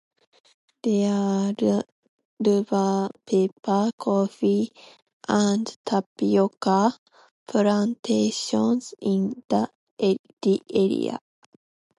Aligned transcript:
There 0.81 1.13
are 1.13 1.53
rubber, 2.41 3.09
pepper, 3.23 3.91
coffee, 3.99 4.71
and 5.29 5.77
tapioca 5.85 6.97
plantations 7.47 8.95
in 8.99 9.43
the 9.47 9.69
area. 10.03 11.19